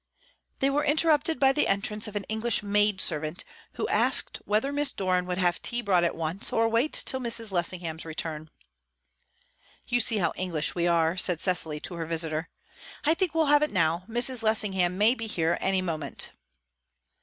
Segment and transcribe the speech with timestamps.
[0.57, 5.27] They were interrupted by the entrance of an English maidservant, who asked whether Miss Doran
[5.27, 7.51] would have tea brought at once, or wait till Mrs.
[7.51, 8.49] Lessingham's return.
[9.85, 12.49] "You see how English we are," said Cecily to her visitor.
[13.05, 14.41] "I think we'll have it now; Mrs.
[14.41, 16.31] Lessingham may be here any moment."